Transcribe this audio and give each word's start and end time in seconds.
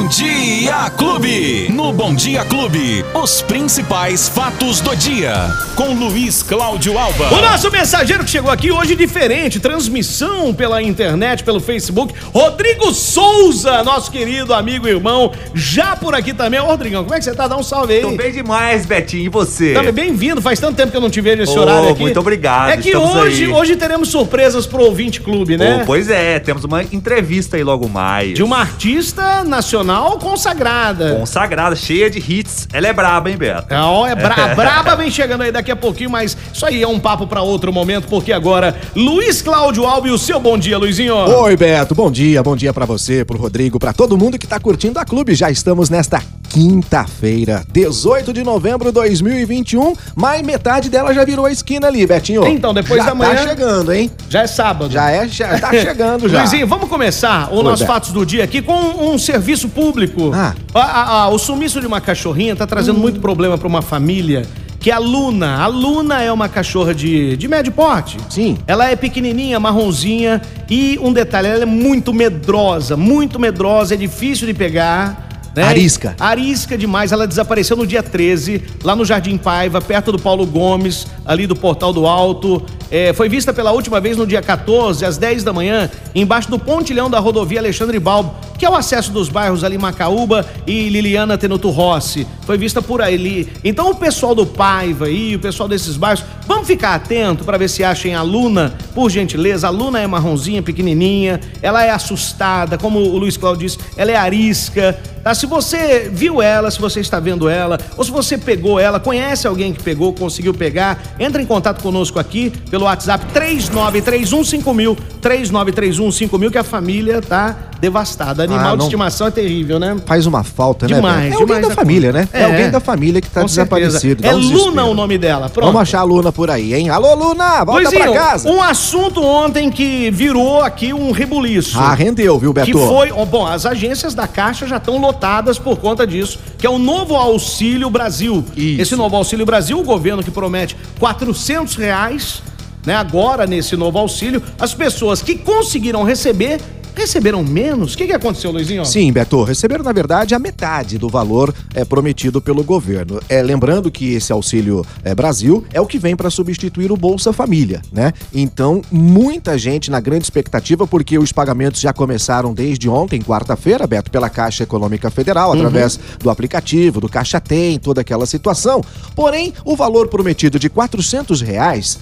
Bom 0.00 0.08
Dia 0.08 0.88
Clube. 0.96 1.68
No 1.70 1.92
Bom 1.92 2.14
Dia 2.14 2.42
Clube, 2.46 3.04
os 3.12 3.42
principais 3.42 4.30
fatos 4.30 4.80
do 4.80 4.96
dia. 4.96 5.34
Com 5.76 5.92
Luiz 5.92 6.42
Cláudio 6.42 6.98
Alba. 6.98 7.28
O 7.34 7.42
nosso 7.42 7.70
mensageiro 7.70 8.24
que 8.24 8.30
chegou 8.30 8.50
aqui 8.50 8.72
hoje 8.72 8.96
diferente, 8.96 9.60
transmissão 9.60 10.54
pela 10.54 10.82
internet, 10.82 11.44
pelo 11.44 11.60
Facebook. 11.60 12.14
Rodrigo 12.32 12.94
Souza, 12.94 13.84
nosso 13.84 14.10
querido 14.10 14.54
amigo 14.54 14.88
e 14.88 14.90
irmão, 14.90 15.32
já 15.52 15.94
por 15.94 16.14
aqui 16.14 16.32
também. 16.32 16.58
Ô, 16.60 16.64
Rodrigão, 16.64 17.04
como 17.04 17.14
é 17.14 17.18
que 17.18 17.24
você 17.24 17.34
tá? 17.34 17.46
Dá 17.46 17.58
um 17.58 17.62
salve 17.62 17.92
aí. 17.92 18.00
Tô 18.00 18.12
bem 18.12 18.32
demais, 18.32 18.86
Betinho. 18.86 19.24
E 19.26 19.28
você? 19.28 19.74
Também 19.74 19.92
bem-vindo. 19.92 20.40
Faz 20.40 20.58
tanto 20.58 20.76
tempo 20.76 20.90
que 20.90 20.96
eu 20.96 21.02
não 21.02 21.10
te 21.10 21.20
vejo 21.20 21.36
nesse 21.36 21.58
Ô, 21.58 21.60
horário 21.60 21.90
aqui. 21.90 22.00
muito 22.00 22.18
obrigado, 22.18 22.70
É 22.70 22.78
que 22.78 22.96
hoje, 22.96 23.44
aí. 23.44 23.52
hoje 23.52 23.76
teremos 23.76 24.08
surpresas 24.08 24.66
pro 24.66 24.82
ouvinte 24.82 25.20
clube, 25.20 25.58
né? 25.58 25.82
Ô, 25.82 25.84
pois 25.84 26.08
é, 26.08 26.38
temos 26.38 26.64
uma 26.64 26.82
entrevista 26.82 27.58
aí 27.58 27.62
logo 27.62 27.86
mais. 27.86 28.32
De 28.32 28.42
uma 28.42 28.60
artista 28.60 29.44
nacional 29.44 29.89
consagrada. 30.18 31.16
Consagrada, 31.16 31.76
cheia 31.76 32.10
de 32.10 32.18
hits. 32.18 32.68
Ela 32.72 32.88
é 32.88 32.92
braba, 32.92 33.30
hein, 33.30 33.36
Beto? 33.36 33.66
Não, 33.70 34.06
é 34.06 34.14
bra 34.14 34.54
braba 34.54 34.96
vem 34.96 35.10
chegando 35.10 35.42
aí 35.42 35.52
daqui 35.52 35.70
a 35.70 35.76
pouquinho, 35.76 36.10
mas 36.10 36.36
isso 36.52 36.64
aí 36.66 36.82
é 36.82 36.88
um 36.88 36.98
papo 36.98 37.26
pra 37.26 37.42
outro 37.42 37.72
momento, 37.72 38.08
porque 38.08 38.32
agora 38.32 38.76
Luiz 38.94 39.42
Cláudio 39.42 39.84
e 40.04 40.10
o 40.10 40.18
seu 40.18 40.38
bom 40.40 40.58
dia, 40.58 40.78
Luizinho. 40.78 41.14
Oi, 41.14 41.56
Beto, 41.56 41.94
bom 41.94 42.10
dia, 42.10 42.42
bom 42.42 42.56
dia 42.56 42.72
pra 42.72 42.84
você, 42.84 43.24
pro 43.24 43.38
Rodrigo, 43.38 43.78
pra 43.78 43.92
todo 43.92 44.16
mundo 44.16 44.38
que 44.38 44.46
tá 44.46 44.58
curtindo 44.58 44.98
a 44.98 45.04
clube. 45.04 45.34
Já 45.34 45.50
estamos 45.50 45.90
nesta 45.90 46.22
quinta-feira, 46.50 47.64
18 47.72 48.32
de 48.32 48.42
novembro 48.42 48.88
de 48.88 48.92
2021, 48.92 49.94
mais 50.16 50.42
metade 50.42 50.90
dela 50.90 51.14
já 51.14 51.24
virou 51.24 51.46
a 51.46 51.52
esquina 51.52 51.86
ali, 51.86 52.06
Betinho. 52.06 52.46
Então, 52.46 52.74
depois 52.74 53.00
já 53.02 53.10
da 53.10 53.14
manhã- 53.14 53.34
tá 53.36 53.48
chegando, 53.48 53.92
hein? 53.92 54.10
Já 54.28 54.42
é 54.42 54.46
sábado. 54.46 54.92
Já 54.92 55.10
é, 55.10 55.28
já 55.28 55.58
tá 55.58 55.70
chegando 55.72 56.28
já. 56.28 56.38
Luizinho, 56.40 56.66
vamos 56.66 56.88
começar 56.88 57.52
o 57.52 57.62
nosso 57.62 57.84
Beto. 57.84 57.92
Fatos 57.92 58.12
do 58.12 58.26
Dia 58.26 58.44
aqui 58.44 58.60
com 58.60 58.74
um 58.74 59.16
serviço 59.18 59.68
público. 59.68 60.32
Ah. 60.34 60.54
A- 60.74 60.80
a- 60.80 61.22
a- 61.22 61.28
o 61.28 61.38
sumiço 61.38 61.80
de 61.80 61.86
uma 61.86 62.00
cachorrinha 62.00 62.54
tá 62.56 62.66
trazendo 62.66 62.98
Hum. 62.98 63.02
muito 63.02 63.20
problema 63.20 63.56
pra 63.56 63.68
uma 63.68 63.82
família. 63.82 64.42
Que 64.78 64.90
é 64.90 64.94
a 64.94 64.98
Luna. 64.98 65.62
A 65.62 65.66
Luna 65.66 66.22
é 66.22 66.32
uma 66.32 66.48
cachorra 66.48 66.94
de, 66.94 67.36
de 67.36 67.46
médio 67.46 67.70
porte. 67.70 68.16
Sim. 68.30 68.56
Ela 68.66 68.90
é 68.90 68.96
pequenininha, 68.96 69.60
marronzinha. 69.60 70.40
E 70.70 70.98
um 71.02 71.12
detalhe, 71.12 71.48
ela 71.48 71.62
é 71.64 71.66
muito 71.66 72.14
medrosa. 72.14 72.96
Muito 72.96 73.38
medrosa, 73.38 73.92
é 73.92 73.96
difícil 73.96 74.46
de 74.46 74.54
pegar. 74.54 75.28
Né? 75.54 75.62
Arisca. 75.64 76.14
Arisca 76.18 76.76
demais. 76.76 77.12
Ela 77.12 77.26
desapareceu 77.26 77.76
no 77.76 77.86
dia 77.86 78.02
13, 78.02 78.62
lá 78.82 78.94
no 78.94 79.04
Jardim 79.04 79.36
Paiva, 79.36 79.80
perto 79.80 80.12
do 80.12 80.18
Paulo 80.18 80.46
Gomes, 80.46 81.06
ali 81.24 81.46
do 81.46 81.56
Portal 81.56 81.92
do 81.92 82.06
Alto. 82.06 82.62
É, 82.90 83.12
foi 83.12 83.28
vista 83.28 83.52
pela 83.52 83.70
última 83.70 84.00
vez 84.00 84.16
no 84.16 84.26
dia 84.26 84.42
14, 84.42 85.04
às 85.04 85.16
10 85.16 85.44
da 85.44 85.52
manhã, 85.52 85.88
embaixo 86.14 86.50
do 86.50 86.58
pontilhão 86.58 87.08
da 87.08 87.20
rodovia 87.20 87.60
Alexandre 87.60 87.98
Balbo, 87.98 88.34
que 88.58 88.66
é 88.66 88.70
o 88.70 88.74
acesso 88.74 89.12
dos 89.12 89.28
bairros 89.28 89.62
ali 89.62 89.78
Macaúba 89.78 90.44
e 90.66 90.88
Liliana 90.88 91.38
Tenuto 91.38 91.70
Rossi. 91.70 92.26
Foi 92.50 92.58
vista 92.58 92.82
por 92.82 93.00
ali. 93.00 93.48
Então 93.62 93.92
o 93.92 93.94
pessoal 93.94 94.34
do 94.34 94.44
Paiva 94.44 95.04
aí, 95.04 95.36
o 95.36 95.38
pessoal 95.38 95.68
desses 95.68 95.96
bairros, 95.96 96.24
vamos 96.48 96.66
ficar 96.66 96.96
atento 96.96 97.44
para 97.44 97.56
ver 97.56 97.68
se 97.68 97.84
achem 97.84 98.12
a 98.12 98.22
Luna, 98.22 98.74
por 98.92 99.08
gentileza. 99.08 99.68
A 99.68 99.70
Luna 99.70 100.00
é 100.00 100.06
marronzinha, 100.08 100.60
pequenininha, 100.60 101.38
ela 101.62 101.84
é 101.84 101.90
assustada, 101.90 102.76
como 102.76 102.98
o 102.98 103.16
Luiz 103.16 103.36
Cláudio 103.36 103.68
disse, 103.68 103.78
ela 103.96 104.10
é 104.10 104.16
arisca. 104.16 104.98
Tá? 105.22 105.32
Se 105.32 105.46
você 105.46 106.10
viu 106.12 106.42
ela, 106.42 106.72
se 106.72 106.80
você 106.80 106.98
está 106.98 107.20
vendo 107.20 107.48
ela, 107.48 107.78
ou 107.96 108.02
se 108.02 108.10
você 108.10 108.36
pegou 108.36 108.80
ela, 108.80 108.98
conhece 108.98 109.46
alguém 109.46 109.72
que 109.72 109.80
pegou, 109.80 110.12
conseguiu 110.12 110.52
pegar, 110.52 111.00
entra 111.20 111.40
em 111.40 111.46
contato 111.46 111.80
conosco 111.80 112.18
aqui 112.18 112.50
pelo 112.68 112.86
WhatsApp 112.86 113.26
39315000, 113.32 114.98
39315000, 115.22 116.50
que 116.50 116.58
a 116.58 116.64
família 116.64 117.22
tá 117.22 117.69
devastada. 117.80 118.44
Animal 118.44 118.74
Ah, 118.74 118.88
de 118.88 118.96
beção 118.96 119.26
é 119.26 119.30
terrível, 119.30 119.78
né? 119.78 119.96
Faz 120.06 120.26
uma 120.26 120.44
falta, 120.44 120.86
né? 120.86 120.96
Demais? 120.96 121.30
É 121.32 121.34
alguém 121.34 121.46
demais 121.46 121.68
da 121.68 121.74
família, 121.74 122.12
né? 122.12 122.28
É. 122.32 122.40
É. 122.40 122.44
alguém 122.44 122.70
da 122.70 122.80
família 122.80 123.20
que 123.20 123.28
tá 123.30 123.42
desaparecido. 123.42 124.26
É 124.26 124.34
um 124.34 124.38
Luna 124.38 124.84
o 124.84 124.94
nome 124.94 125.16
dela. 125.18 125.48
Pronto. 125.48 125.66
Vamos 125.66 125.82
achar 125.82 126.00
a 126.00 126.02
Luna 126.04 126.30
por 126.32 126.50
aí, 126.50 126.74
hein? 126.74 126.90
Alô, 126.90 127.14
Luna, 127.14 127.64
volta 127.64 127.82
Luizinho, 127.82 128.12
pra 128.12 128.12
casa. 128.12 128.48
um 128.48 128.62
assunto 128.62 129.22
ontem 129.22 129.70
que 129.70 130.10
virou 130.10 130.60
aqui 130.60 130.92
um 130.92 131.10
rebuliço. 131.10 131.78
Ah, 131.78 131.94
rendeu, 131.94 132.38
viu, 132.38 132.52
Beto? 132.52 132.66
Que 132.66 132.72
foi, 132.72 133.10
bom, 133.26 133.46
as 133.46 133.64
agências 133.66 134.14
da 134.14 134.26
Caixa 134.26 134.66
já 134.66 134.76
estão 134.76 134.98
lotadas 134.98 135.58
por 135.58 135.76
conta 135.78 136.06
disso, 136.06 136.38
que 136.58 136.66
é 136.66 136.70
o 136.70 136.78
novo 136.78 137.14
Auxílio 137.14 137.88
Brasil. 137.90 138.44
Isso. 138.56 138.82
Esse 138.82 138.96
novo 138.96 139.16
Auxílio 139.16 139.46
Brasil, 139.46 139.78
o 139.78 139.82
governo 139.84 140.22
que 140.22 140.30
promete 140.30 140.76
400 140.98 141.76
reais, 141.76 142.42
né, 142.84 142.94
agora 142.94 143.46
nesse 143.46 143.76
novo 143.76 143.98
auxílio, 143.98 144.42
as 144.58 144.72
pessoas 144.74 145.20
que 145.22 145.36
conseguiram 145.36 146.02
receber, 146.02 146.60
receberam 147.00 147.42
menos. 147.42 147.94
O 147.94 147.98
que, 147.98 148.06
que 148.06 148.12
aconteceu, 148.12 148.50
Luizinho? 148.50 148.84
Sim, 148.84 149.12
Beto, 149.12 149.42
receberam 149.42 149.82
na 149.82 149.92
verdade 149.92 150.34
a 150.34 150.38
metade 150.38 150.98
do 150.98 151.08
valor 151.08 151.54
é, 151.74 151.84
prometido 151.84 152.40
pelo 152.40 152.62
governo. 152.62 153.20
É, 153.28 153.42
lembrando 153.42 153.90
que 153.90 154.14
esse 154.14 154.32
Auxílio 154.32 154.84
é, 155.02 155.14
Brasil 155.14 155.64
é 155.72 155.80
o 155.80 155.86
que 155.86 155.98
vem 155.98 156.14
para 156.14 156.30
substituir 156.30 156.92
o 156.92 156.96
Bolsa 156.96 157.32
Família, 157.32 157.80
né? 157.92 158.12
Então, 158.32 158.82
muita 158.90 159.58
gente 159.58 159.90
na 159.90 160.00
grande 160.00 160.24
expectativa, 160.24 160.86
porque 160.86 161.18
os 161.18 161.32
pagamentos 161.32 161.80
já 161.80 161.92
começaram 161.92 162.52
desde 162.52 162.88
ontem, 162.88 163.22
quarta-feira, 163.22 163.86
Beto, 163.86 164.10
pela 164.10 164.28
Caixa 164.28 164.62
Econômica 164.64 165.10
Federal, 165.10 165.52
através 165.52 165.98
do 166.18 166.30
aplicativo, 166.30 167.00
do 167.00 167.08
Caixa 167.08 167.40
Tem, 167.40 167.78
toda 167.78 168.02
aquela 168.02 168.26
situação. 168.26 168.82
Porém, 169.14 169.54
o 169.64 169.74
valor 169.74 170.08
prometido 170.08 170.58
de 170.58 170.68
400 170.68 171.40
reais 171.40 171.98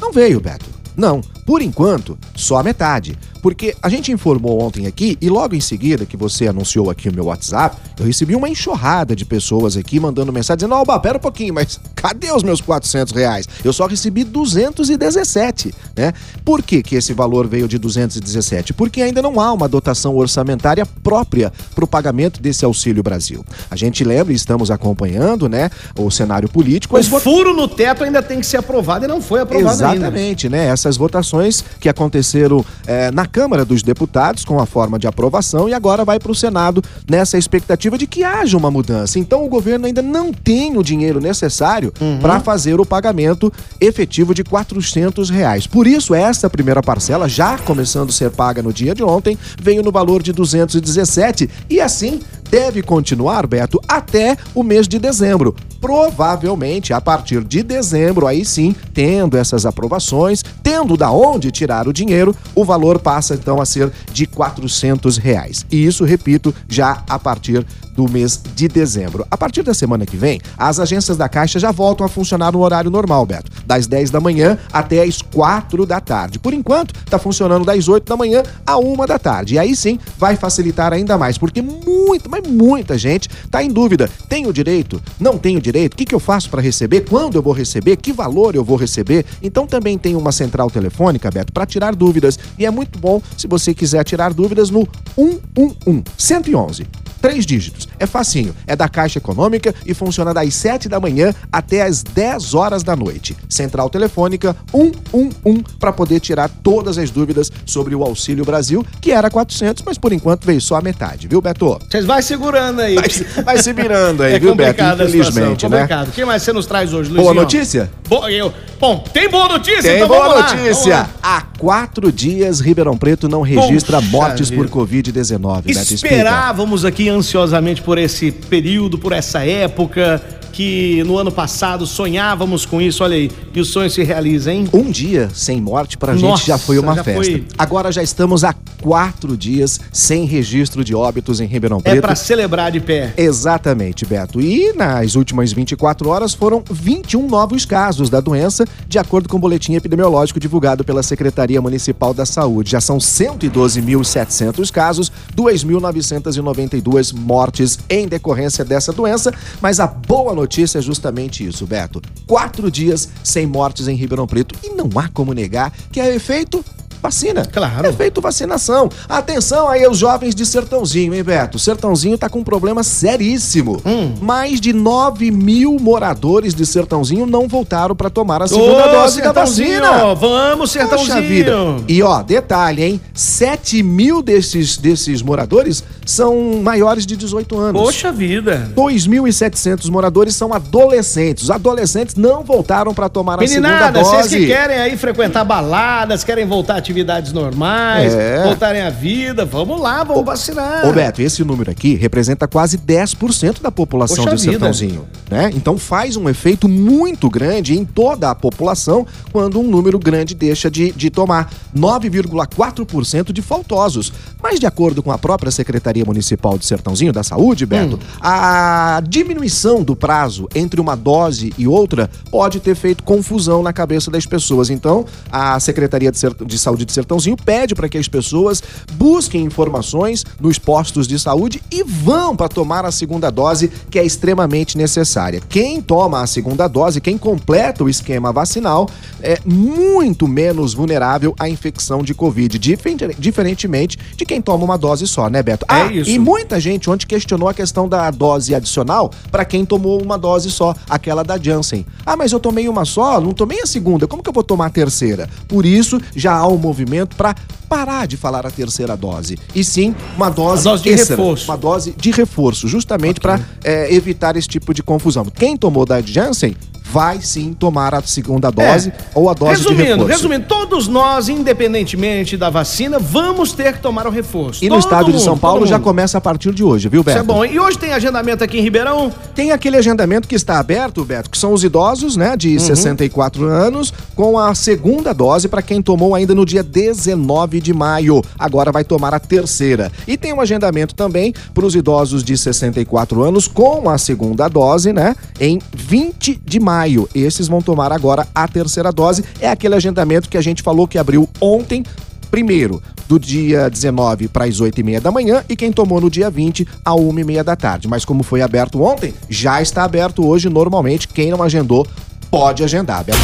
não 0.00 0.12
veio, 0.12 0.40
Beto. 0.40 0.66
Não, 0.96 1.20
por 1.50 1.62
enquanto, 1.62 2.16
só 2.36 2.58
a 2.58 2.62
metade. 2.62 3.18
Porque 3.42 3.74
a 3.82 3.88
gente 3.88 4.12
informou 4.12 4.62
ontem 4.62 4.86
aqui 4.86 5.18
e 5.20 5.28
logo 5.28 5.56
em 5.56 5.60
seguida 5.60 6.06
que 6.06 6.16
você 6.16 6.46
anunciou 6.46 6.90
aqui 6.90 7.08
o 7.08 7.12
meu 7.12 7.24
WhatsApp, 7.24 7.76
eu 7.98 8.06
recebi 8.06 8.36
uma 8.36 8.48
enxurrada 8.48 9.16
de 9.16 9.24
pessoas 9.24 9.76
aqui 9.76 9.98
mandando 9.98 10.32
mensagem 10.32 10.58
dizendo: 10.58 10.74
Alba, 10.74 11.00
pera 11.00 11.16
um 11.16 11.20
pouquinho, 11.20 11.54
mas 11.54 11.80
cadê 11.96 12.30
os 12.30 12.44
meus 12.44 12.60
400 12.60 13.12
reais? 13.12 13.48
Eu 13.64 13.72
só 13.72 13.86
recebi 13.86 14.22
217, 14.22 15.74
né? 15.96 16.12
Por 16.44 16.62
que, 16.62 16.82
que 16.82 16.94
esse 16.94 17.12
valor 17.12 17.48
veio 17.48 17.66
de 17.66 17.78
217? 17.78 18.72
Porque 18.72 19.02
ainda 19.02 19.20
não 19.20 19.40
há 19.40 19.52
uma 19.52 19.68
dotação 19.68 20.16
orçamentária 20.16 20.86
própria 21.02 21.52
para 21.74 21.84
o 21.84 21.88
pagamento 21.88 22.40
desse 22.40 22.64
Auxílio 22.64 23.02
Brasil. 23.02 23.44
A 23.70 23.74
gente 23.74 24.04
lembra 24.04 24.32
e 24.32 24.36
estamos 24.36 24.70
acompanhando, 24.70 25.48
né, 25.48 25.70
o 25.98 26.10
cenário 26.10 26.48
político. 26.48 26.96
O 26.96 27.02
furo 27.02 27.54
no 27.54 27.66
teto 27.66 28.04
ainda 28.04 28.22
tem 28.22 28.38
que 28.38 28.46
ser 28.46 28.58
aprovado 28.58 29.04
e 29.04 29.08
não 29.08 29.20
foi 29.20 29.40
aprovado 29.40 29.84
ainda. 29.84 30.06
Exatamente, 30.06 30.48
né? 30.48 30.66
Essas 30.66 30.96
votações 30.96 31.39
que 31.80 31.88
aconteceram 31.88 32.64
eh, 32.86 33.10
na 33.10 33.26
Câmara 33.26 33.64
dos 33.64 33.82
Deputados 33.82 34.44
com 34.44 34.60
a 34.60 34.66
forma 34.66 34.98
de 34.98 35.06
aprovação 35.06 35.68
e 35.68 35.74
agora 35.74 36.04
vai 36.04 36.18
para 36.18 36.32
o 36.32 36.34
Senado 36.34 36.82
nessa 37.08 37.38
expectativa 37.38 37.96
de 37.96 38.06
que 38.06 38.22
haja 38.22 38.56
uma 38.56 38.70
mudança. 38.70 39.18
Então 39.18 39.44
o 39.44 39.48
governo 39.48 39.86
ainda 39.86 40.02
não 40.02 40.32
tem 40.32 40.76
o 40.76 40.82
dinheiro 40.82 41.20
necessário 41.20 41.92
para 42.20 42.40
fazer 42.40 42.80
o 42.80 42.86
pagamento 42.86 43.52
efetivo 43.80 44.34
de 44.34 44.44
400 44.44 45.30
reais. 45.30 45.66
Por 45.66 45.86
isso 45.86 46.14
essa 46.14 46.50
primeira 46.50 46.82
parcela 46.82 47.28
já 47.28 47.58
começando 47.58 48.10
a 48.10 48.12
ser 48.12 48.30
paga 48.30 48.62
no 48.62 48.72
dia 48.72 48.94
de 48.94 49.02
ontem 49.02 49.38
veio 49.60 49.82
no 49.82 49.92
valor 49.92 50.22
de 50.22 50.32
217 50.32 51.48
e 51.68 51.80
assim 51.80 52.20
deve 52.50 52.82
continuar, 52.82 53.46
Beto, 53.46 53.80
até 53.86 54.36
o 54.54 54.62
mês 54.62 54.88
de 54.88 54.98
dezembro. 54.98 55.54
Provavelmente 55.80 56.92
a 56.92 57.00
partir 57.00 57.42
de 57.42 57.62
dezembro, 57.62 58.26
aí 58.26 58.44
sim, 58.44 58.74
tendo 58.92 59.36
essas 59.36 59.64
aprovações, 59.64 60.44
tendo 60.62 60.96
da 60.96 61.10
onde 61.10 61.50
tirar 61.50 61.88
o 61.88 61.92
dinheiro, 61.92 62.36
o 62.54 62.64
valor 62.64 62.98
passa 62.98 63.34
então 63.34 63.60
a 63.60 63.64
ser 63.64 63.90
de 64.12 64.26
400 64.26 65.16
reais. 65.16 65.64
E 65.70 65.84
isso, 65.84 66.04
repito, 66.04 66.54
já 66.68 67.02
a 67.08 67.18
partir 67.18 67.66
do 67.94 68.08
mês 68.08 68.40
de 68.54 68.68
dezembro. 68.68 69.26
A 69.30 69.36
partir 69.36 69.62
da 69.62 69.74
semana 69.74 70.06
que 70.06 70.16
vem, 70.16 70.40
as 70.56 70.78
agências 70.78 71.16
da 71.16 71.28
Caixa 71.28 71.58
já 71.58 71.70
voltam 71.70 72.06
a 72.06 72.08
funcionar 72.08 72.52
no 72.52 72.60
horário 72.60 72.90
normal, 72.90 73.26
Beto, 73.26 73.50
das 73.66 73.86
10 73.86 74.10
da 74.10 74.20
manhã 74.20 74.58
até 74.72 75.02
as 75.02 75.20
4 75.20 75.84
da 75.84 76.00
tarde. 76.00 76.38
Por 76.38 76.54
enquanto, 76.54 76.94
está 76.94 77.18
funcionando 77.18 77.64
das 77.64 77.88
8 77.88 78.08
da 78.08 78.16
manhã 78.16 78.42
à 78.66 78.78
1 78.78 79.06
da 79.06 79.18
tarde. 79.18 79.54
E 79.54 79.58
aí 79.58 79.74
sim, 79.74 79.98
vai 80.18 80.36
facilitar 80.36 80.92
ainda 80.92 81.18
mais, 81.18 81.36
porque 81.36 81.60
muita, 81.60 82.28
mas 82.28 82.46
muita 82.46 82.96
gente 82.96 83.28
está 83.44 83.62
em 83.62 83.68
dúvida. 83.68 84.08
Tenho 84.28 84.52
direito? 84.52 85.02
Não 85.18 85.36
tenho 85.36 85.60
direito? 85.60 85.69
O 85.70 85.96
que, 85.96 86.04
que 86.04 86.14
eu 86.14 86.20
faço 86.20 86.50
para 86.50 86.60
receber? 86.60 87.02
Quando 87.02 87.36
eu 87.36 87.42
vou 87.42 87.52
receber? 87.52 87.96
Que 87.96 88.12
valor 88.12 88.54
eu 88.54 88.64
vou 88.64 88.76
receber? 88.76 89.24
Então 89.42 89.66
também 89.66 89.96
tem 89.96 90.16
uma 90.16 90.32
central 90.32 90.70
telefônica, 90.70 91.30
Beto, 91.30 91.52
para 91.52 91.66
tirar 91.66 91.94
dúvidas. 91.94 92.38
E 92.58 92.66
é 92.66 92.70
muito 92.70 92.98
bom 92.98 93.22
se 93.36 93.46
você 93.46 93.72
quiser 93.74 94.04
tirar 94.04 94.32
dúvidas 94.34 94.70
no 94.70 94.86
111 95.16 96.04
111. 96.16 96.86
Três 97.20 97.44
dígitos. 97.46 97.88
É 97.98 98.06
facinho. 98.06 98.54
É 98.66 98.74
da 98.74 98.88
Caixa 98.88 99.18
Econômica 99.18 99.74
e 99.84 99.92
funciona 99.94 100.32
das 100.32 100.54
7 100.54 100.88
da 100.88 100.98
manhã 100.98 101.34
até 101.52 101.82
as 101.82 102.02
10 102.02 102.54
horas 102.54 102.82
da 102.82 102.96
noite. 102.96 103.36
Central 103.48 103.90
Telefônica 103.90 104.56
111 104.72 105.64
para 105.78 105.92
poder 105.92 106.20
tirar 106.20 106.48
todas 106.48 106.98
as 106.98 107.10
dúvidas 107.10 107.50
sobre 107.66 107.94
o 107.94 108.02
Auxílio 108.02 108.44
Brasil, 108.44 108.84
que 109.00 109.12
era 109.12 109.30
400, 109.30 109.82
mas 109.84 109.98
por 109.98 110.12
enquanto 110.12 110.44
veio 110.44 110.60
só 110.60 110.76
a 110.76 110.80
metade, 110.80 111.28
viu, 111.28 111.40
Beto? 111.40 111.78
Vocês 111.90 112.04
vai 112.04 112.22
segurando 112.22 112.80
aí. 112.80 112.94
Vai, 112.94 113.10
se- 113.10 113.24
vai 113.42 113.58
se 113.62 113.72
virando 113.72 114.22
aí, 114.22 114.34
é 114.34 114.38
viu, 114.38 114.54
Beto? 114.54 114.82
Infelizmente, 114.82 115.68
né? 115.68 115.78
complicado. 115.80 116.08
O 116.08 116.12
que 116.12 116.24
mais 116.24 116.42
você 116.42 116.52
nos 116.52 116.66
traz 116.66 116.92
hoje, 116.92 117.10
Luizinho? 117.10 117.22
Boa 117.22 117.34
notícia? 117.34 117.90
Bo- 118.08 118.28
eu- 118.28 118.52
Bom, 118.80 119.04
tem 119.12 119.28
boa 119.28 119.46
notícia? 119.46 119.82
Tem 119.82 119.96
então 119.96 120.08
boa 120.08 120.20
vamos 120.20 120.36
lá, 120.40 120.46
vamos 120.46 120.62
notícia! 120.68 120.94
lá. 120.94 121.10
Há 121.22 121.42
quatro 121.58 122.10
dias, 122.10 122.60
Ribeirão 122.60 122.96
Preto 122.96 123.28
não 123.28 123.42
registra 123.42 123.98
Poxa 123.98 124.10
mortes 124.10 124.50
por 124.50 124.64
vida. 124.66 125.12
Covid-19. 125.12 125.62
Beto, 125.64 125.78
explica. 125.78 126.06
Esperávamos 126.14 126.84
aqui 126.86 127.09
ansiosamente 127.10 127.82
por 127.82 127.98
esse 127.98 128.30
período, 128.32 128.98
por 128.98 129.12
essa 129.12 129.44
época, 129.44 130.22
que 130.60 131.02
no 131.04 131.16
ano 131.16 131.32
passado 131.32 131.86
sonhávamos 131.86 132.66
com 132.66 132.82
isso, 132.82 133.02
olha 133.02 133.16
aí, 133.16 133.30
e 133.54 133.60
o 133.62 133.64
sonho 133.64 133.88
se 133.88 134.02
realiza, 134.02 134.52
hein? 134.52 134.68
Um 134.74 134.90
dia 134.90 135.30
sem 135.32 135.58
morte 135.58 135.96
pra 135.96 136.12
Nossa, 136.12 136.36
gente 136.36 136.48
já 136.48 136.58
foi 136.58 136.78
uma 136.78 136.96
já 136.96 137.02
festa. 137.02 137.22
foi. 137.24 137.46
Agora 137.56 137.90
já 137.90 138.02
estamos 138.02 138.44
há 138.44 138.54
quatro 138.82 139.38
dias 139.38 139.80
sem 139.90 140.26
registro 140.26 140.84
de 140.84 140.94
óbitos 140.94 141.40
em 141.40 141.46
Ribeirão 141.46 141.78
É 141.78 141.92
Preto. 141.92 142.02
pra 142.02 142.14
celebrar 142.14 142.70
de 142.70 142.78
pé. 142.78 143.14
Exatamente, 143.16 144.04
Beto. 144.04 144.38
E 144.38 144.74
nas 144.74 145.14
últimas 145.14 145.50
24 145.50 146.10
horas 146.10 146.34
foram 146.34 146.62
21 146.70 147.26
novos 147.26 147.64
casos 147.64 148.10
da 148.10 148.20
doença, 148.20 148.66
de 148.86 148.98
acordo 148.98 149.30
com 149.30 149.38
o 149.38 149.40
boletim 149.40 149.76
epidemiológico 149.76 150.38
divulgado 150.38 150.84
pela 150.84 151.02
Secretaria 151.02 151.60
Municipal 151.62 152.12
da 152.12 152.26
Saúde. 152.26 152.72
Já 152.72 152.82
são 152.82 152.98
112.700 152.98 154.70
casos, 154.70 155.10
2.992 155.34 157.14
mortes 157.14 157.78
em 157.88 158.06
decorrência 158.06 158.62
dessa 158.62 158.92
doença. 158.92 159.32
Mas 159.62 159.80
a 159.80 159.86
boa 159.86 160.34
notícia 160.34 160.49
é 160.78 160.82
justamente 160.82 161.46
isso, 161.46 161.66
Beto. 161.66 162.02
Quatro 162.26 162.70
dias 162.70 163.08
sem 163.22 163.46
mortes 163.46 163.86
em 163.86 163.94
Ribeirão 163.94 164.26
Preto. 164.26 164.54
E 164.64 164.70
não 164.70 164.90
há 164.96 165.08
como 165.08 165.32
negar 165.32 165.72
que 165.92 166.00
é 166.00 166.14
efeito. 166.14 166.64
Vacina. 167.02 167.44
Claro. 167.44 167.86
É 167.86 167.92
feito 167.92 168.20
vacinação. 168.20 168.88
Atenção 169.08 169.68
aí 169.68 169.84
aos 169.84 169.98
jovens 169.98 170.34
de 170.34 170.44
Sertãozinho, 170.44 171.14
hein, 171.14 171.22
Beto? 171.22 171.58
Sertãozinho 171.58 172.18
tá 172.18 172.28
com 172.28 172.40
um 172.40 172.44
problema 172.44 172.82
seríssimo. 172.82 173.80
Hum. 173.84 174.14
Mais 174.20 174.60
de 174.60 174.72
9 174.72 175.30
mil 175.30 175.78
moradores 175.80 176.54
de 176.54 176.66
Sertãozinho 176.66 177.26
não 177.26 177.48
voltaram 177.48 177.96
para 177.96 178.10
tomar 178.10 178.42
a 178.42 178.48
segunda 178.48 178.86
Ô, 178.86 178.92
dose 178.92 179.20
da 179.22 179.32
vacina. 179.32 180.14
Vamos, 180.14 180.70
Sertãozinho! 180.70 181.08
Poxa 181.08 181.20
vida. 181.20 181.56
E 181.88 182.02
ó, 182.02 182.22
detalhe, 182.22 182.82
hein? 182.84 183.00
7 183.14 183.82
mil 183.82 184.22
desses, 184.22 184.76
desses 184.76 185.22
moradores 185.22 185.82
são 186.04 186.60
maiores 186.62 187.06
de 187.06 187.16
18 187.16 187.58
anos. 187.58 187.80
Poxa 187.82 188.12
vida! 188.12 188.70
2.700 188.76 189.88
moradores 189.90 190.34
são 190.34 190.52
adolescentes. 190.52 191.44
Os 191.44 191.50
adolescentes 191.50 192.14
não 192.16 192.42
voltaram 192.42 192.92
para 192.92 193.08
tomar 193.08 193.34
a 193.34 193.36
Meninada, 193.38 193.98
segunda 193.98 194.04
vocês 194.04 194.22
dose. 194.24 194.36
que 194.38 194.46
querem 194.46 194.78
aí 194.78 194.96
frequentar 194.96 195.44
baladas, 195.44 196.24
querem 196.24 196.46
voltar 196.46 196.76
a 196.76 196.80
atividades 196.90 197.32
normais, 197.32 198.12
É. 198.12 198.42
voltarem 198.44 198.82
à 198.82 198.90
vida, 198.90 199.44
vamos 199.44 199.80
lá, 199.80 200.02
vamos 200.02 200.24
vacinar. 200.24 200.86
Ô 200.88 200.92
Beto, 200.92 201.22
esse 201.22 201.44
número 201.44 201.70
aqui 201.70 201.94
representa 201.94 202.48
quase 202.48 202.76
10% 202.76 203.62
da 203.62 203.70
população 203.70 204.24
Poxa 204.24 204.36
de 204.36 204.42
vida. 204.42 204.52
Sertãozinho, 204.52 205.06
né? 205.30 205.50
Então 205.54 205.78
faz 205.78 206.16
um 206.16 206.28
efeito 206.28 206.68
muito 206.68 207.30
grande 207.30 207.78
em 207.78 207.84
toda 207.84 208.30
a 208.30 208.34
população 208.34 209.06
quando 209.32 209.60
um 209.60 209.62
número 209.68 209.98
grande 209.98 210.34
deixa 210.34 210.70
de, 210.70 210.90
de 210.92 211.10
tomar 211.10 211.50
9,4% 211.76 213.32
de 213.32 213.40
faltosos. 213.42 214.12
Mas 214.42 214.58
de 214.58 214.66
acordo 214.66 215.02
com 215.02 215.12
a 215.12 215.18
própria 215.18 215.50
Secretaria 215.52 216.04
Municipal 216.04 216.58
de 216.58 216.64
Sertãozinho 216.66 217.12
da 217.12 217.22
Saúde, 217.22 217.64
Beto, 217.66 217.96
Hum. 217.96 217.98
a 218.20 219.02
diminuição 219.08 219.82
do 219.82 219.94
prazo 219.94 220.48
entre 220.54 220.80
uma 220.80 220.96
dose 220.96 221.52
e 221.56 221.66
outra 221.66 222.10
pode 222.30 222.58
ter 222.60 222.74
feito 222.74 223.02
confusão 223.02 223.62
na 223.62 223.72
cabeça 223.72 224.10
das 224.10 224.26
pessoas. 224.26 224.70
Então, 224.70 225.04
a 225.30 225.58
Secretaria 225.60 226.10
de, 226.10 226.18
Ser- 226.18 226.34
de 226.44 226.58
Saúde 226.58 226.79
de 226.84 226.92
Sertãozinho 226.92 227.36
pede 227.36 227.74
para 227.74 227.88
que 227.88 227.98
as 227.98 228.08
pessoas 228.08 228.62
busquem 228.92 229.44
informações 229.44 230.24
nos 230.40 230.58
postos 230.58 231.06
de 231.06 231.18
saúde 231.18 231.62
e 231.70 231.82
vão 231.82 232.36
para 232.36 232.48
tomar 232.48 232.84
a 232.84 232.90
segunda 232.90 233.30
dose, 233.30 233.70
que 233.90 233.98
é 233.98 234.04
extremamente 234.04 234.76
necessária. 234.76 235.40
Quem 235.48 235.80
toma 235.80 236.22
a 236.22 236.26
segunda 236.26 236.68
dose, 236.68 237.00
quem 237.00 237.18
completa 237.18 237.84
o 237.84 237.88
esquema 237.88 238.32
vacinal, 238.32 238.88
é 239.22 239.38
muito 239.44 240.26
menos 240.26 240.74
vulnerável 240.74 241.34
à 241.38 241.48
infecção 241.48 242.02
de 242.02 242.14
Covid, 242.14 242.58
difer- 242.58 243.14
diferentemente 243.18 243.98
de 244.16 244.24
quem 244.24 244.40
toma 244.40 244.64
uma 244.64 244.78
dose 244.78 245.06
só, 245.06 245.28
né, 245.28 245.42
Beto? 245.42 245.66
É 245.68 245.74
ah, 245.74 245.92
isso. 245.92 246.10
E 246.10 246.18
muita 246.18 246.58
gente 246.60 246.88
ontem 246.88 247.06
questionou 247.06 247.48
a 247.48 247.54
questão 247.54 247.88
da 247.88 248.10
dose 248.10 248.54
adicional 248.54 249.10
para 249.30 249.44
quem 249.44 249.64
tomou 249.64 250.02
uma 250.02 250.16
dose 250.16 250.50
só, 250.50 250.74
aquela 250.88 251.22
da 251.22 251.38
Janssen. 251.38 251.84
Ah, 252.04 252.16
mas 252.16 252.32
eu 252.32 252.40
tomei 252.40 252.68
uma 252.68 252.84
só, 252.84 253.20
não 253.20 253.32
tomei 253.32 253.60
a 253.60 253.66
segunda, 253.66 254.06
como 254.06 254.22
que 254.22 254.28
eu 254.28 254.32
vou 254.32 254.42
tomar 254.42 254.66
a 254.66 254.70
terceira? 254.70 255.28
Por 255.48 255.66
isso, 255.66 256.00
já 256.14 256.34
há 256.34 256.46
um 256.46 256.56
movimento 256.70 257.16
para 257.16 257.34
parar 257.68 258.06
de 258.06 258.16
falar 258.16 258.46
a 258.46 258.50
terceira 258.50 258.96
dose. 258.96 259.36
E 259.54 259.64
sim, 259.64 259.94
uma 260.16 260.30
dose, 260.30 260.64
dose 260.64 260.82
de 260.82 260.88
extra, 260.90 261.16
reforço. 261.16 261.44
Uma 261.50 261.56
dose 261.56 261.94
de 261.96 262.10
reforço, 262.12 262.68
justamente 262.68 263.18
para 263.20 263.40
evitar 263.88 264.36
esse 264.36 264.48
tipo 264.48 264.72
de 264.72 264.82
confusão. 264.82 265.24
Quem 265.24 265.56
tomou 265.56 265.84
da 265.84 266.00
Janssen 266.00 266.56
vai 266.92 267.20
sim 267.20 267.52
tomar 267.52 267.94
a 267.94 268.02
segunda 268.02 268.50
dose 268.50 268.88
É. 268.90 268.92
ou 269.14 269.28
a 269.30 269.34
dose 269.34 269.52
de 269.62 269.68
resumindo, 269.68 269.84
reforço. 270.04 270.08
resumindo, 270.08 270.46
todos 270.46 270.88
nós, 270.88 271.28
independentemente 271.28 272.36
da 272.36 272.50
vacina, 272.50 272.98
vamos 272.98 273.52
ter 273.52 273.74
que 273.74 273.80
tomar 273.80 274.06
o 274.06 274.10
reforço. 274.10 274.64
E 274.64 274.68
no 274.68 274.74
Todo 274.76 274.82
estado 274.84 275.04
de 275.06 275.12
mundo, 275.12 275.22
São 275.22 275.38
Paulo 275.38 275.66
já 275.66 275.78
começa 275.78 276.18
a 276.18 276.20
partir 276.20 276.52
de 276.52 276.64
hoje, 276.64 276.88
viu, 276.88 277.02
Beto? 277.04 277.18
Isso 277.18 277.24
é 277.24 277.26
bom. 277.26 277.44
E 277.44 277.58
hoje 277.60 277.78
tem 277.78 277.92
agendamento 277.92 278.42
aqui 278.42 278.58
em 278.58 278.62
Ribeirão? 278.62 279.12
Tem 279.34 279.52
aquele 279.52 279.76
agendamento 279.76 280.26
que 280.26 280.34
está 280.34 280.58
aberto, 280.58 281.04
Beto, 281.04 281.30
que 281.30 281.38
são 281.38 281.52
os 281.52 281.62
idosos, 281.62 282.16
né, 282.16 282.36
de 282.36 282.58
64 282.58 283.46
anos, 283.46 283.92
com 284.16 284.38
a 284.38 284.54
segunda 284.54 285.12
dose 285.12 285.48
para 285.48 285.62
quem 285.62 285.80
tomou 285.82 286.14
ainda 286.14 286.34
no 286.34 286.44
dia 286.44 286.62
19 286.62 287.60
de 287.60 287.72
maio. 287.72 288.22
Agora 288.38 288.72
vai 288.72 288.84
tomar 288.84 289.14
a 289.14 289.20
terceira. 289.20 289.90
E 290.06 290.16
tem 290.16 290.32
um 290.32 290.40
agendamento 290.40 290.94
também 290.94 291.32
para 291.54 291.64
os 291.64 291.74
idosos 291.74 292.24
de 292.24 292.36
64 292.36 293.22
anos 293.22 293.46
com 293.46 293.88
a 293.88 293.98
segunda 293.98 294.48
dose, 294.48 294.92
né, 294.92 295.14
em 295.38 295.58
20 295.74 296.40
de 296.44 296.58
maio. 296.60 296.79
Esses 297.14 297.48
vão 297.48 297.60
tomar 297.62 297.92
agora 297.92 298.26
a 298.34 298.46
terceira 298.48 298.90
dose. 298.92 299.24
É 299.40 299.48
aquele 299.50 299.74
agendamento 299.74 300.28
que 300.28 300.36
a 300.36 300.40
gente 300.42 300.62
falou 300.62 300.86
que 300.88 300.98
abriu 300.98 301.28
ontem 301.40 301.84
Primeiro, 302.30 302.80
do 303.08 303.18
dia 303.18 303.68
19 303.68 304.28
para 304.28 304.44
as 304.44 304.60
8 304.60 304.78
e 304.78 304.82
meia 304.84 305.00
da 305.00 305.10
manhã 305.10 305.42
e 305.48 305.56
quem 305.56 305.72
tomou 305.72 306.00
no 306.00 306.08
dia 306.08 306.30
20 306.30 306.64
a 306.84 306.94
1 306.94 307.18
e 307.18 307.24
meia 307.24 307.42
da 307.42 307.56
tarde. 307.56 307.88
Mas 307.88 308.04
como 308.04 308.22
foi 308.22 308.40
aberto 308.40 308.80
ontem, 308.80 309.12
já 309.28 309.60
está 309.60 309.82
aberto 309.82 310.24
hoje 310.24 310.48
normalmente. 310.48 311.08
Quem 311.08 311.28
não 311.32 311.42
agendou, 311.42 311.84
pode 312.30 312.62
agendar, 312.62 313.02
Beto. 313.02 313.18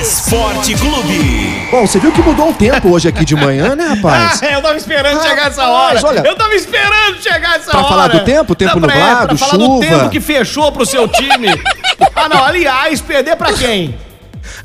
Esporte 0.00 0.74
Clube. 0.76 1.68
Bom, 1.70 1.86
você 1.86 1.98
viu 1.98 2.12
que 2.12 2.22
mudou 2.22 2.50
o 2.50 2.54
tempo 2.54 2.88
hoje 2.90 3.08
aqui 3.08 3.24
de 3.24 3.34
manhã, 3.34 3.74
né, 3.74 3.84
rapaz? 3.86 4.40
Ah, 4.42 4.46
eu 4.52 4.62
tava 4.62 4.76
esperando 4.76 5.14
Rapaz, 5.16 5.28
chegar 5.30 5.46
essa 5.48 5.68
hora. 5.68 6.00
olha- 6.06 6.22
eu 6.26 6.36
tava 6.36 6.54
esperando 6.54 7.20
chegar 7.22 7.56
essa 7.56 7.70
Pra 7.70 7.80
hora. 7.80 7.88
falar 7.88 8.08
do 8.08 8.20
tempo? 8.24 8.54
Tempo 8.54 8.78
Não, 8.80 8.88
pra- 8.88 8.96
nublado, 8.96 9.26
pra 9.28 9.36
falar 9.36 9.56
do 9.58 9.64
chuva. 9.64 9.80
tempo 9.86 10.08
que 10.10 10.20
fechou 10.20 10.70
pro 10.72 10.86
seu 10.86 11.08
time. 11.08 11.48
ah, 12.14 12.28
não. 12.28 12.44
Aliás, 12.44 13.00
perder 13.00 13.36
pra 13.36 13.52
quem? 13.52 13.94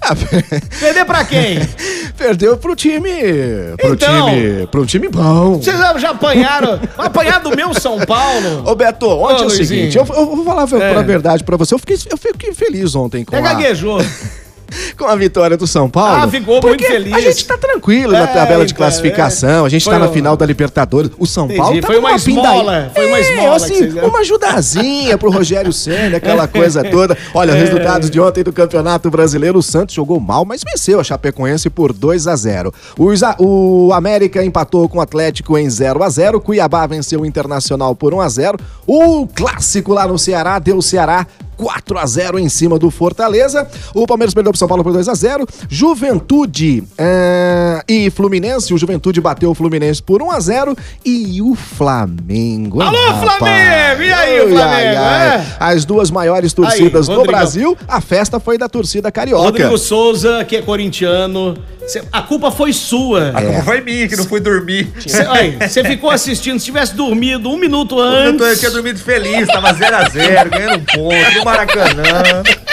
Ah, 0.02 0.16
Perder 0.80 1.06
pra 1.06 1.24
quem? 1.24 1.60
Perdeu 2.18 2.58
pro 2.58 2.76
time. 2.76 3.10
Pro 3.78 3.94
Então. 3.94 4.26
time. 4.30 4.68
Pro 4.68 4.86
time 4.86 5.08
bom. 5.08 5.56
Vocês 5.60 5.78
já 6.00 6.10
apanharam? 6.12 6.80
Apanharam 6.98 7.50
do 7.50 7.56
meu 7.56 7.74
São 7.74 8.00
Paulo? 8.00 8.64
Ô, 8.66 8.76
Beto, 8.76 9.08
ontem 9.08 9.34
Ô, 9.36 9.38
é 9.38 9.42
o 9.42 9.44
Luizinho. 9.46 9.66
seguinte, 9.68 9.98
eu, 9.98 10.06
eu 10.16 10.36
vou 10.36 10.44
falar 10.44 10.64
a 10.64 10.84
É. 10.84 10.96
a 10.96 11.02
verdade 11.02 11.44
pra 11.44 11.58
você. 11.58 11.74
Eu 11.74 11.80
fiquei, 11.80 11.98
eu 12.10 12.18
fiquei 12.18 12.54
feliz 12.54 12.96
ontem 12.96 13.24
com 13.24 13.36
É 13.36 13.40
a, 13.40 13.42
gaguejou. 13.42 14.00
Com 14.98 15.06
a 15.06 15.16
vitória 15.16 15.56
do 15.58 15.66
São 15.68 15.90
Paulo. 15.90 16.24
Ah, 16.24 16.28
ficou 16.28 16.62
muito 16.62 16.84
feliz. 16.84 17.14
A 17.14 17.20
gente 17.22 17.46
tá 17.46 17.58
tranquilo 17.58 18.16
É, 18.16 18.20
na 18.20 18.28
tabela 18.28 18.66
de 18.66 18.74
então, 18.74 18.86
classificação, 18.86 19.66
a 19.66 19.70
gente 19.70 19.84
Foi 19.84 19.94
tá 19.94 20.00
na 20.00 20.08
final 20.10 20.36
da 20.38 20.46
Libertadores. 20.46 21.12
O 21.18 21.26
São 21.26 21.46
Entendi, 21.46 21.60
Paulo 21.60 21.82
tá 21.82 21.88
foi 21.88 21.98
uma 21.98 22.12
esmola, 22.14 22.92
foi 22.94 23.08
uma 23.08 23.18
É, 23.18 23.22
esmola 23.22 23.60
que 23.60 23.66
assim, 23.74 24.00
uma 24.00 24.20
ajudazinha 24.20 25.18
pro 25.18 25.30
Rogério 25.30 25.72
Senna, 25.74 26.18
aquela 26.18 26.48
coisa 26.48 26.84
toda. 26.84 27.18
Olha, 27.34 27.54
resultados 27.54 28.10
de 28.10 28.20
ontem 28.20 28.44
do 28.44 28.52
Campeonato 28.54 29.10
Brasileiro, 29.10 29.60
o 29.60 29.64
Santos 29.64 29.96
jogou 29.96 30.20
mal, 30.20 30.46
mas 30.46 30.62
venceu 30.64 31.00
a 31.00 31.04
Chapecoense 31.04 31.70
por 31.70 31.94
2 31.94 32.28
a 32.28 32.36
0. 32.36 32.74
Os 32.98 33.24
a- 33.24 33.36
O 33.40 33.92
América 33.94 34.44
empatou 34.44 34.88
com 34.90 34.98
o 34.98 35.02
Atlético 35.02 35.58
em 35.58 35.70
0 35.70 36.04
a 36.04 36.10
0. 36.10 36.40
Cuiabá 36.42 36.86
venceu 36.88 37.22
o 37.22 37.26
Internacional 37.26 37.96
por 37.96 38.14
1 38.14 38.22
a 38.22 38.30
0. 38.30 38.58
O 38.86 39.28
clássico 39.28 39.94
lá 39.94 40.08
no 40.08 40.18
Ceará 40.18 40.60
deu 40.60 40.78
o 40.78 40.82
Ceará 40.82 41.26
4 41.58 41.98
a 41.98 42.06
0 42.06 42.40
em 42.40 42.48
cima 42.50 42.78
do 42.80 42.90
Fortaleza. 42.92 43.68
O 43.94 44.06
Palmeiras 44.08 44.34
perdeu 44.34 44.52
pro 44.52 44.60
São 44.60 44.68
Paulo 44.68 44.84
por 44.84 44.94
2 44.94 45.08
a 45.10 45.14
0. 45.14 45.46
Juventude 45.70 46.84
eh, 46.98 47.84
e 47.88 48.10
Fluminense. 48.12 48.74
O 48.74 48.78
Juventude 48.78 49.20
bateu 49.20 49.50
o 49.50 49.56
Fluminense 49.56 50.02
por 50.02 50.22
1 50.22 50.32
a 50.32 50.40
0 50.40 50.78
e 51.04 51.42
o 51.42 51.56
Flamengo. 51.56 52.82
Alô, 52.82 52.98
rapaz? 53.12 53.38
Flamengo! 53.38 54.04
E 54.04 54.14
aí, 54.14 54.38
Flamengo, 54.40 54.60
ai, 54.60 54.96
ai. 54.96 55.38
é? 55.40 55.46
As 55.60 55.84
duas 55.86 56.12
maiores 56.12 56.54
torcidas 56.54 57.10
Aí, 57.10 57.16
do. 57.16 57.24
Brasil. 57.26 57.78
A 57.88 58.00
festa 58.00 58.40
foi 58.40 58.58
da 58.58 58.70
torcida 58.70 59.12
carioca. 59.12 59.44
Rodrigo 59.44 59.78
Souza, 59.78 60.46
que 60.46 60.56
é 60.56 60.62
corintiano. 60.62 61.58
cê- 61.88 62.04
a 62.12 62.22
culpa 62.22 62.52
foi 62.52 62.72
sua. 62.72 63.30
A 63.34 63.42
culpa 63.42 63.64
foi 63.64 63.82
minha 63.82 64.08
que 64.08 64.16
não 64.16 64.24
fui 64.26 64.40
dormir. 64.40 64.92
Você 65.60 65.84
ficou 65.84 66.10
assistindo, 66.10 66.60
se 66.60 66.66
tivesse 66.66 66.96
dormido 66.96 67.50
um 67.50 67.58
minuto 67.58 67.96
Eu, 67.98 68.04
antes. 68.04 68.48
eu 68.48 68.58
tinha 68.60 68.72
dormido 68.72 69.00
feliz, 69.00 69.48
tava 69.48 69.74
0x0, 69.74 70.50
ganhando 70.50 70.76
um 70.82 70.86
ponto, 70.86 71.44
Maracanã. 71.48 72.44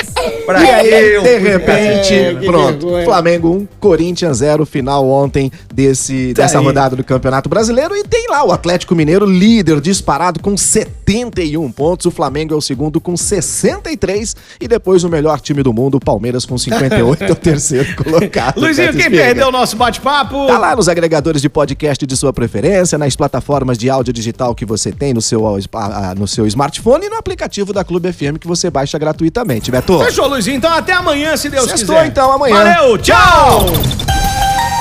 Pra 0.47 0.62
e 0.62 0.71
aí, 0.71 1.21
de 1.23 1.38
repente, 1.38 2.14
É, 2.14 2.35
pronto. 2.47 2.81
vergonha. 2.87 3.04
Flamengo 3.04 3.50
1, 3.50 3.69
Corinthians 3.81 4.38
0, 4.38 4.64
final 4.66 5.07
ontem 5.09 5.50
desse, 5.73 6.33
dessa 6.35 6.59
aí. 6.59 6.64
rodada 6.64 6.97
do 6.97 7.04
Campeonato 7.04 7.49
Brasileiro. 7.49 7.95
E 7.97 8.04
tem 8.04 8.26
lá 8.28 8.45
o 8.45 8.52
Atlético 8.52 8.95
Mineiro, 8.95 9.26
líder 9.26 9.81
disparado 9.81 10.40
com 10.40 10.57
71 11.06 11.70
pontos. 11.73 12.06
O 12.06 12.11
Flamengo 12.11 12.54
é 12.54 12.56
o 12.56 12.61
segundo 12.61 13.00
com 13.00 13.16
63. 13.16 14.34
E 14.61 14.66
depois 14.66 15.04
o 15.04 15.08
melhor 15.08 15.40
time 15.40 15.62
do 15.62 15.73
mundo, 15.73 15.96
o 15.96 16.00
Palmeiras 16.00 16.44
com 16.46 16.56
58, 16.56 17.25
é 17.25 17.30
o 17.30 17.34
terceiro 17.34 17.94
colocado. 18.02 18.58
Luizinho, 18.61 18.90
quem 18.92 19.00
Espiga. 19.02 19.23
perdeu 19.23 19.49
o 19.49 19.52
nosso 19.52 19.76
bate-papo? 19.76 20.46
Tá 20.46 20.58
lá 20.58 20.75
nos 20.75 20.88
agregadores 20.88 21.42
de 21.42 21.49
podcast 21.49 22.06
de 22.06 22.16
sua 22.16 22.32
preferência, 22.32 22.96
nas 22.99 23.14
plataformas 23.14 23.76
de 23.78 23.90
áudio 23.90 24.12
digital 24.12 24.54
que 24.54 24.64
você 24.64 24.90
tem 24.92 25.12
no 25.12 25.20
seu, 25.23 25.42
no 26.16 26.26
seu 26.26 26.46
smartphone 26.46 27.06
e 27.06 27.08
no 27.11 27.16
aplicativo 27.16 27.73
da 27.73 27.84
Clube 27.84 28.12
FM 28.12 28.38
que 28.40 28.46
você 28.46 28.70
baixa 28.70 28.99
gratuitamente, 28.99 29.70
Beto. 29.70 29.99
Fechou, 30.00 30.28
Luizinho. 30.28 30.56
Então 30.56 30.73
até 30.73 30.92
amanhã, 30.92 31.37
se 31.37 31.49
Deus 31.49 31.66
Sextou, 31.68 31.96
quiser. 31.96 32.06
então, 32.08 32.30
amanhã. 32.32 32.54
Valeu, 32.56 32.99
tchau! 32.99 34.03